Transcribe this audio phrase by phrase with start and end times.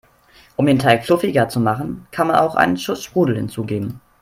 [0.55, 4.01] Um den Teig fluffiger zu machen, kann man auch einen Schuss Sprudel hinzugeben.